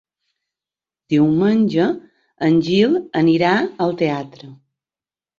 [1.13, 1.83] Diumenge
[2.47, 3.51] en Gil anirà
[3.87, 4.49] al teatre.